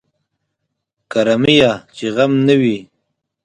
[1.11, 2.77] کرميه چې غم نه وي.